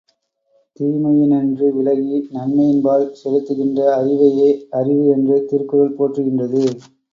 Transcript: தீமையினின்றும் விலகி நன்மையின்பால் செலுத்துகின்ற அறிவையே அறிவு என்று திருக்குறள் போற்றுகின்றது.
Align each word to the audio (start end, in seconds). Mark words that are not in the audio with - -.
தீமையினின்றும் 0.79 1.75
விலகி 1.75 2.17
நன்மையின்பால் 2.31 3.05
செலுத்துகின்ற 3.21 3.79
அறிவையே 3.99 4.49
அறிவு 4.71 5.05
என்று 5.07 5.37
திருக்குறள் 5.45 5.95
போற்றுகின்றது. 5.95 6.65